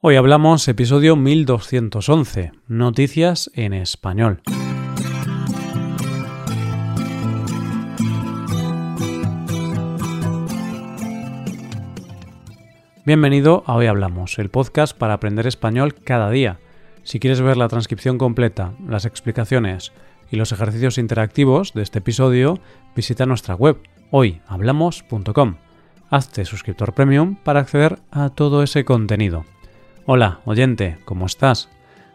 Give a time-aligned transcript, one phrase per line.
[0.00, 4.42] Hoy hablamos episodio 1211, Noticias en Español.
[13.04, 16.60] Bienvenido a Hoy Hablamos, el podcast para aprender español cada día.
[17.02, 19.92] Si quieres ver la transcripción completa, las explicaciones
[20.30, 22.60] y los ejercicios interactivos de este episodio,
[22.94, 23.78] visita nuestra web
[24.12, 25.56] hoyhablamos.com.
[26.08, 29.44] Hazte suscriptor premium para acceder a todo ese contenido.
[30.10, 31.68] Hola, oyente, ¿cómo estás?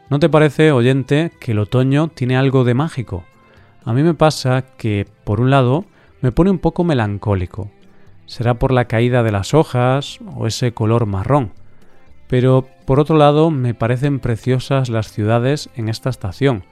[0.09, 3.23] ¿No te parece, oyente, que el otoño tiene algo de mágico?
[3.85, 5.85] A mí me pasa que, por un lado,
[6.19, 7.69] me pone un poco melancólico.
[8.25, 11.51] Será por la caída de las hojas o ese color marrón.
[12.27, 16.63] Pero, por otro lado, me parecen preciosas las ciudades en esta estación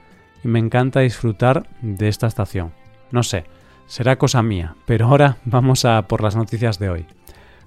[0.42, 2.72] y me encanta disfrutar de esta estación.
[3.12, 3.44] No sé,
[3.86, 7.06] será cosa mía, pero ahora vamos a por las noticias de hoy.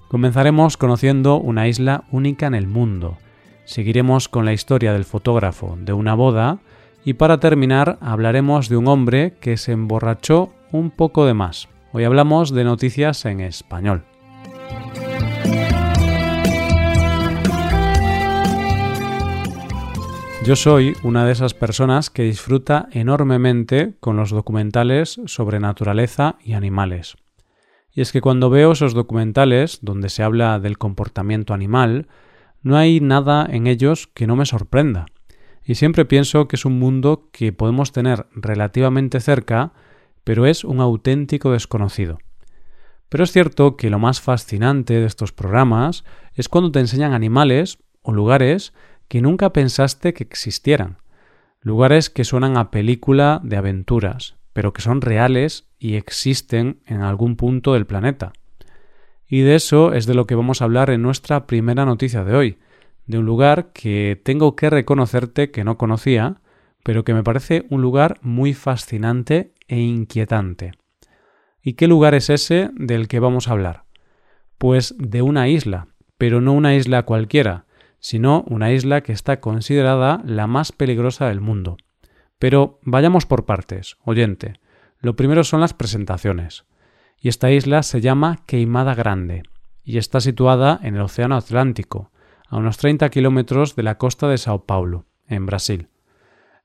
[0.08, 3.16] Comenzaremos conociendo una isla única en el mundo,
[3.66, 6.60] Seguiremos con la historia del fotógrafo de una boda
[7.04, 11.68] y para terminar hablaremos de un hombre que se emborrachó un poco de más.
[11.92, 14.04] Hoy hablamos de noticias en español.
[20.44, 26.52] Yo soy una de esas personas que disfruta enormemente con los documentales sobre naturaleza y
[26.52, 27.16] animales.
[27.92, 32.06] Y es que cuando veo esos documentales donde se habla del comportamiento animal,
[32.62, 35.06] no hay nada en ellos que no me sorprenda.
[35.64, 39.72] Y siempre pienso que es un mundo que podemos tener relativamente cerca,
[40.24, 42.18] pero es un auténtico desconocido.
[43.08, 46.04] Pero es cierto que lo más fascinante de estos programas
[46.34, 48.72] es cuando te enseñan animales o lugares
[49.08, 50.98] que nunca pensaste que existieran.
[51.60, 57.36] Lugares que suenan a película de aventuras, pero que son reales y existen en algún
[57.36, 58.32] punto del planeta.
[59.28, 62.36] Y de eso es de lo que vamos a hablar en nuestra primera noticia de
[62.36, 62.58] hoy,
[63.06, 66.40] de un lugar que tengo que reconocerte que no conocía,
[66.84, 70.72] pero que me parece un lugar muy fascinante e inquietante.
[71.60, 73.84] ¿Y qué lugar es ese del que vamos a hablar?
[74.58, 75.88] Pues de una isla,
[76.18, 77.66] pero no una isla cualquiera,
[77.98, 81.76] sino una isla que está considerada la más peligrosa del mundo.
[82.38, 84.60] Pero vayamos por partes, oyente.
[85.00, 86.64] Lo primero son las presentaciones
[87.20, 89.42] y esta isla se llama Queimada Grande
[89.82, 92.10] y está situada en el Océano Atlántico,
[92.48, 95.88] a unos 30 kilómetros de la costa de Sao Paulo, en Brasil.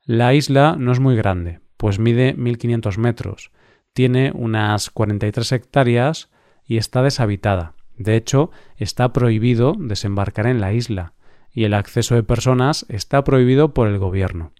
[0.03, 3.51] La isla no es muy grande, pues mide 1.500 metros,
[3.93, 6.29] tiene unas 43 hectáreas
[6.65, 7.75] y está deshabitada.
[7.95, 11.13] De hecho, está prohibido desembarcar en la isla
[11.53, 14.53] y el acceso de personas está prohibido por el gobierno.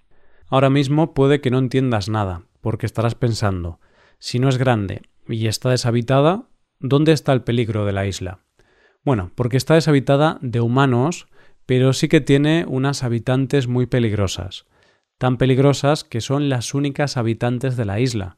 [0.47, 3.79] Ahora mismo puede que no entiendas nada, porque estarás pensando,
[4.19, 6.49] si no es grande y está deshabitada,
[6.79, 8.39] ¿dónde está el peligro de la isla?
[9.03, 11.27] Bueno, porque está deshabitada de humanos,
[11.65, 14.65] pero sí que tiene unas habitantes muy peligrosas,
[15.17, 18.37] tan peligrosas que son las únicas habitantes de la isla.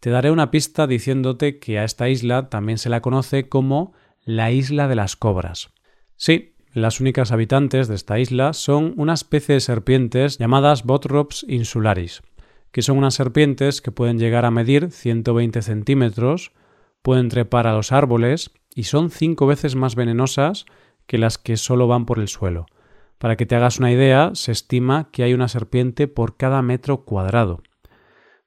[0.00, 3.92] Te daré una pista diciéndote que a esta isla también se la conoce como
[4.24, 5.70] la isla de las cobras.
[6.16, 12.22] Sí, las únicas habitantes de esta isla son una especie de serpientes llamadas Botrops insularis,
[12.72, 16.52] que son unas serpientes que pueden llegar a medir 120 centímetros,
[17.02, 20.66] pueden trepar a los árboles y son cinco veces más venenosas
[21.06, 22.66] que las que solo van por el suelo.
[23.18, 27.04] Para que te hagas una idea, se estima que hay una serpiente por cada metro
[27.04, 27.62] cuadrado.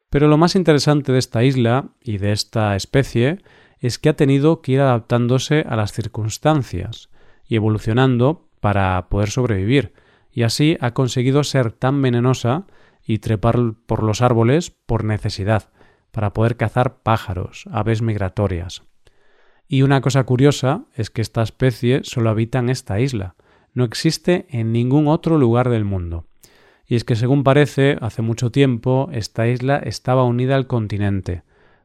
[0.09, 3.40] Pero lo más interesante de esta isla y de esta especie
[3.80, 7.09] es que ha tenido que ir adaptándose a las circunstancias
[7.48, 9.94] y evolucionando para poder sobrevivir,
[10.32, 12.68] y así ha conseguido ser tan venenosa
[13.12, 13.58] y trepar
[13.88, 15.70] por los árboles por necesidad,
[16.12, 18.84] para poder cazar pájaros, aves migratorias.
[19.68, 23.36] Y una cosa curiosa es que esta especie solo habita en esta isla,
[23.74, 26.26] no existe en ningún otro lugar del mundo.
[26.86, 31.44] Y es que según parece, hace mucho tiempo esta isla estaba unida al continente,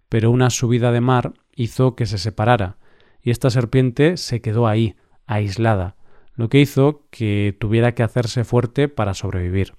[0.09, 2.77] pero una subida de mar hizo que se separara,
[3.21, 4.95] y esta serpiente se quedó ahí,
[5.27, 5.97] aislada,
[6.35, 9.75] lo que hizo que tuviera que hacerse fuerte para sobrevivir.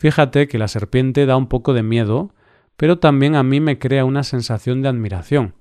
[0.00, 2.32] Fíjate que la serpiente da un poco de miedo,
[2.78, 5.52] pero también a mí me crea una sensación de admiración.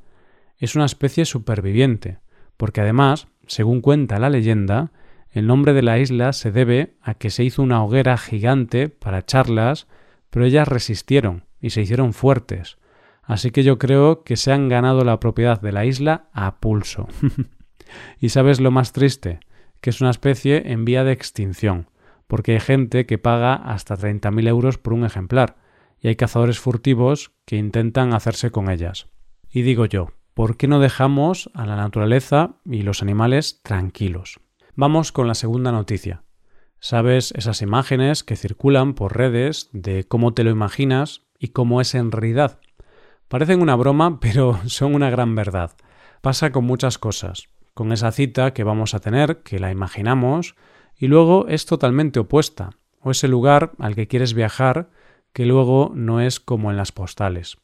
[0.58, 2.20] Es una especie superviviente,
[2.56, 4.94] porque además, según cuenta la leyenda,
[5.30, 9.20] el nombre de la isla se debe a que se hizo una hoguera gigante para
[9.20, 9.88] echarlas,
[10.30, 12.78] pero ellas resistieron y se hicieron fuertes.
[13.24, 17.10] Así que yo creo que se han ganado la propiedad de la isla a pulso.
[18.22, 19.42] ¿Y sabes lo más triste?
[19.82, 21.88] Que es una especie en vía de extinción
[22.30, 25.58] porque hay gente que paga hasta 30.000 euros por un ejemplar,
[26.00, 29.08] y hay cazadores furtivos que intentan hacerse con ellas.
[29.50, 34.40] Y digo yo, ¿por qué no dejamos a la naturaleza y los animales tranquilos?
[34.76, 36.22] Vamos con la segunda noticia.
[36.80, 41.96] ¿Sabes esas imágenes que circulan por redes de cómo te lo imaginas y cómo es
[41.96, 42.60] en realidad?
[43.28, 45.72] Parecen una broma, pero son una gran verdad.
[46.22, 47.50] Pasa con muchas cosas.
[47.74, 50.56] Con esa cita que vamos a tener, que la imaginamos,
[51.00, 54.90] y luego es totalmente opuesta, o ese lugar al que quieres viajar,
[55.32, 57.58] que luego no es como en las postales.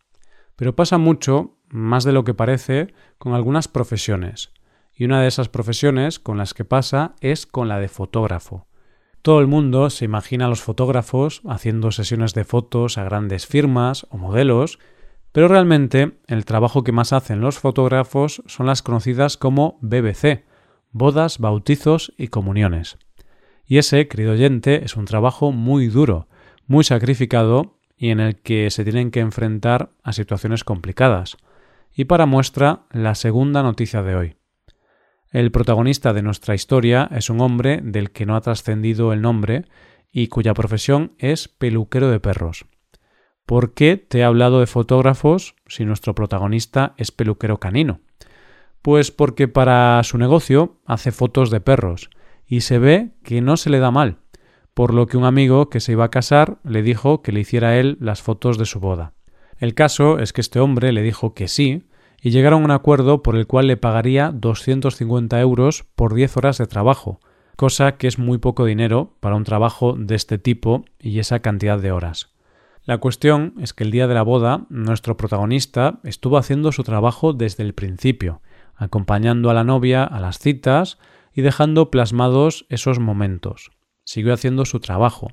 [0.56, 4.52] Pero pasa mucho, más de lo que parece, con algunas profesiones.
[4.94, 8.68] Y una de esas profesiones con las que pasa es con la de fotógrafo.
[9.22, 14.08] Todo el mundo se imagina a los fotógrafos haciendo sesiones de fotos a grandes firmas
[14.12, 14.80] o modelos,
[15.34, 20.46] pero realmente el trabajo que más hacen los fotógrafos son las conocidas como BBC,
[20.92, 22.98] bodas, bautizos y comuniones.
[23.68, 26.28] Y ese, querido oyente, es un trabajo muy duro,
[26.68, 31.38] muy sacrificado y en el que se tienen que enfrentar a situaciones complicadas.
[31.94, 34.36] Y para muestra, la segunda noticia de hoy.
[35.32, 39.66] El protagonista de nuestra historia es un hombre del que no ha trascendido el nombre
[40.12, 42.66] y cuya profesión es peluquero de perros.
[43.46, 48.00] ¿Por qué te he hablado de fotógrafos si nuestro protagonista es peluquero canino?
[48.82, 52.10] Pues porque para su negocio hace fotos de perros
[52.48, 54.18] y se ve que no se le da mal,
[54.74, 57.78] por lo que un amigo que se iba a casar le dijo que le hiciera
[57.78, 59.14] él las fotos de su boda.
[59.58, 61.84] El caso es que este hombre le dijo que sí,
[62.22, 66.58] y llegaron a un acuerdo por el cual le pagaría 250 euros por 10 horas
[66.58, 67.20] de trabajo,
[67.56, 71.80] cosa que es muy poco dinero para un trabajo de este tipo y esa cantidad
[71.80, 72.36] de horas.
[72.84, 77.34] La cuestión es que el día de la boda nuestro protagonista estuvo haciendo su trabajo
[77.34, 78.42] desde el principio,
[78.76, 81.00] acompañando a la novia a las citas
[81.36, 83.72] y dejando plasmados esos momentos
[84.06, 85.28] siguió haciendo su trabajo,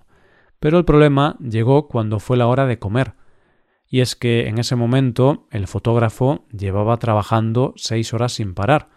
[0.59, 3.15] pero el problema llegó cuando fue la hora de comer,
[3.87, 8.89] y es que en ese momento el fotógrafo llevaba trabajando seis horas sin parar,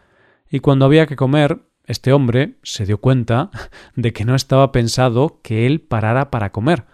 [0.50, 3.52] y cuando había que comer, este hombre se dio cuenta
[3.96, 6.86] de que no estaba pensado que él parara para comer,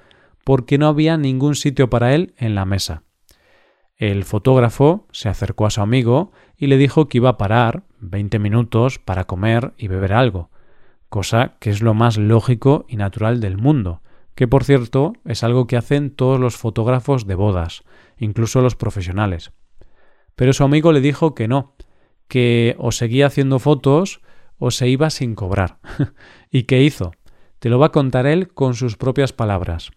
[0.43, 3.03] porque no había ningún sitio para él en la mesa.
[4.01, 8.39] El fotógrafo se acercó a su amigo y le dijo que iba a parar veinte
[8.39, 10.49] minutos para comer y beber algo
[11.11, 14.01] cosa que es lo más lógico y natural del mundo,
[14.33, 17.83] que por cierto es algo que hacen todos los fotógrafos de bodas,
[18.17, 19.51] incluso los profesionales.
[20.35, 21.75] Pero su amigo le dijo que no,
[22.29, 24.21] que o seguía haciendo fotos
[24.57, 25.79] o se iba sin cobrar.
[26.49, 27.11] ¿Y qué hizo?
[27.59, 29.91] Te lo va a contar él con sus propias palabras.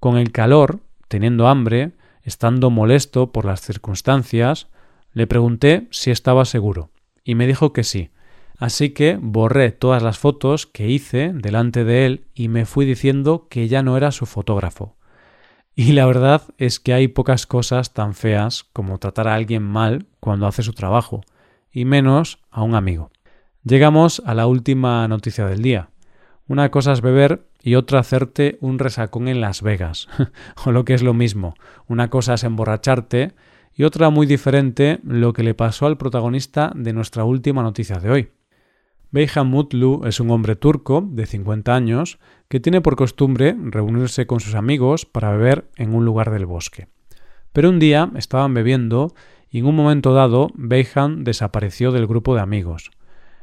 [0.00, 1.92] Con el calor, teniendo hambre,
[2.24, 4.68] estando molesto por las circunstancias,
[5.12, 6.90] le pregunté si estaba seguro,
[7.24, 8.10] y me dijo que sí,
[8.62, 13.48] Así que borré todas las fotos que hice delante de él y me fui diciendo
[13.50, 14.94] que ya no era su fotógrafo.
[15.74, 20.06] Y la verdad es que hay pocas cosas tan feas como tratar a alguien mal
[20.20, 21.22] cuando hace su trabajo,
[21.72, 23.10] y menos a un amigo.
[23.64, 25.88] Llegamos a la última noticia del día.
[26.46, 30.08] Una cosa es beber y otra hacerte un resacón en Las Vegas,
[30.64, 31.54] o lo que es lo mismo.
[31.86, 33.32] Una cosa es emborracharte
[33.74, 38.10] y otra muy diferente lo que le pasó al protagonista de nuestra última noticia de
[38.10, 38.30] hoy.
[39.10, 42.18] Beyhan Mutlu es un hombre turco de 50 años
[42.48, 46.88] que tiene por costumbre reunirse con sus amigos para beber en un lugar del bosque.
[47.52, 49.14] Pero un día estaban bebiendo
[49.50, 52.90] y en un momento dado Beyhan desapareció del grupo de amigos.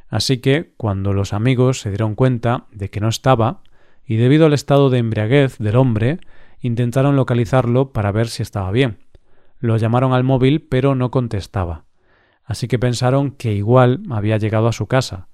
[0.08, 3.62] Así que, cuando los amigos se dieron cuenta de que no estaba,
[4.10, 6.20] y debido al estado de embriaguez del hombre,
[6.62, 8.98] intentaron localizarlo para ver si estaba bien.
[9.60, 11.86] Lo llamaron al móvil pero no contestaba.
[12.44, 15.28] Así que pensaron que igual había llegado a su casa,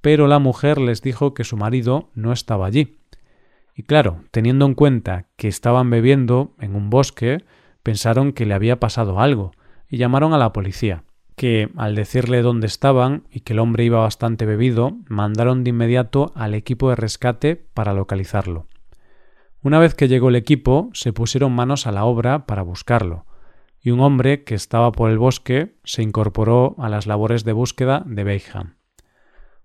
[0.00, 3.00] pero la mujer les dijo que su marido no estaba allí.
[3.76, 7.44] Y claro, teniendo en cuenta que estaban bebiendo en un bosque,
[7.82, 9.52] pensaron que le había pasado algo
[9.90, 11.04] y llamaron a la policía,
[11.36, 16.32] que al decirle dónde estaban y que el hombre iba bastante bebido, mandaron de inmediato
[16.34, 18.66] al equipo de rescate para localizarlo.
[19.62, 23.26] Una vez que llegó el equipo, se pusieron manos a la obra para buscarlo,
[23.80, 28.02] y un hombre que estaba por el bosque se incorporó a las labores de búsqueda
[28.06, 28.76] de Beyham.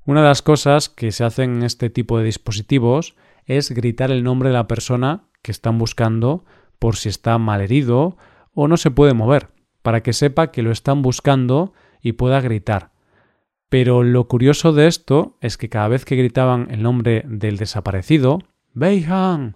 [0.06, 4.24] Una de las cosas que se hacen en este tipo de dispositivos es gritar el
[4.24, 6.46] nombre de la persona que están buscando
[6.80, 8.18] por si está mal herido
[8.54, 9.50] o no se puede mover,
[9.88, 12.92] para que sepa que lo están buscando y pueda gritar.
[13.70, 18.40] Pero lo curioso de esto es que cada vez que gritaban el nombre del desaparecido,
[18.74, 19.56] Beihan,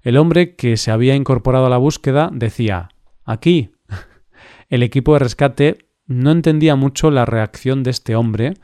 [0.00, 2.88] el hombre que se había incorporado a la búsqueda decía
[3.24, 3.70] aquí.
[4.68, 8.54] El equipo de rescate no entendía mucho la reacción de este hombre,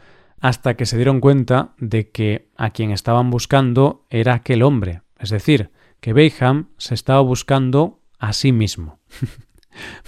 [0.41, 5.31] hasta que se dieron cuenta de que a quien estaban buscando era aquel hombre, es
[5.31, 8.99] decir, que Bayham se estaba buscando a sí mismo.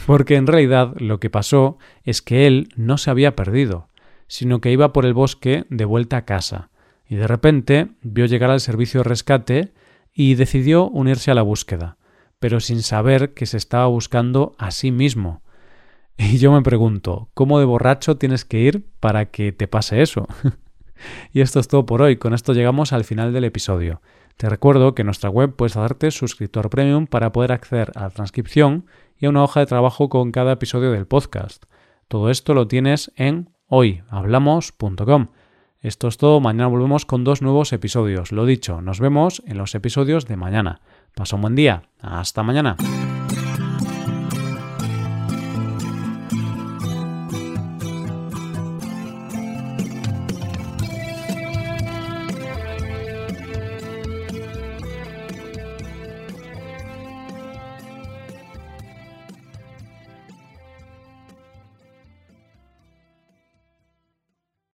[0.07, 3.89] Porque en realidad lo que pasó es que él no se había perdido,
[4.27, 6.71] sino que iba por el bosque de vuelta a casa,
[7.09, 9.73] y de repente vio llegar al servicio de rescate
[10.15, 11.97] y decidió unirse a la búsqueda,
[12.39, 15.43] pero sin saber que se estaba buscando a sí mismo.
[16.17, 20.29] Y yo me pregunto, ¿cómo de borracho tienes que ir para que te pase eso?
[21.33, 24.01] y esto es todo por hoy, con esto llegamos al final del episodio.
[24.37, 28.11] Te recuerdo que en nuestra web puedes hacerte suscriptor premium para poder acceder a la
[28.11, 28.87] transcripción
[29.21, 31.65] y una hoja de trabajo con cada episodio del podcast.
[32.09, 35.29] Todo esto lo tienes en hoyhablamos.com.
[35.81, 38.33] Esto es todo, mañana volvemos con dos nuevos episodios.
[38.33, 40.81] Lo dicho, nos vemos en los episodios de mañana.
[41.15, 41.85] Pasa un buen día.
[42.01, 42.77] Hasta mañana.